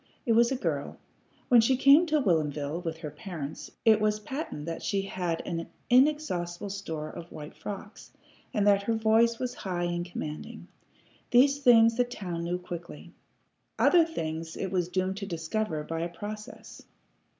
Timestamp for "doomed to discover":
14.89-15.83